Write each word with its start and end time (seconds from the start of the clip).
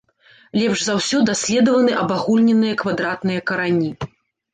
Лепш 0.59 0.79
за 0.85 0.93
ўсё 0.99 1.19
даследаваны 1.29 1.93
абагульненыя 2.03 2.79
квадратныя 2.85 3.45
карані. 3.51 3.91